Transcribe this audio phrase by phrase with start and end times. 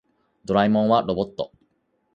[0.45, 1.51] ドラえもんはロボット。